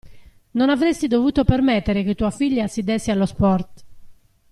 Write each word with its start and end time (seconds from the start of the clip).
Non 0.53 0.71
avresti 0.71 1.05
dovuto 1.07 1.43
permettere 1.43 2.03
che 2.03 2.15
tua 2.15 2.31
figlia 2.31 2.65
si 2.65 2.81
desse 2.81 3.11
allo 3.11 3.27
sport. 3.27 3.85